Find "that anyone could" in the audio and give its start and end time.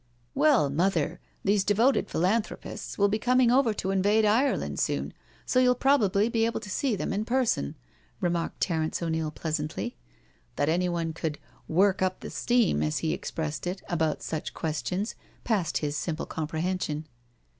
10.55-11.37